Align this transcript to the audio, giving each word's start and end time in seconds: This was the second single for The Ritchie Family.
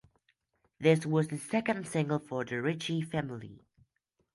This 0.79 1.05
was 1.05 1.27
the 1.27 1.37
second 1.37 1.87
single 1.87 2.17
for 2.17 2.43
The 2.43 2.59
Ritchie 2.59 3.03
Family. 3.03 3.61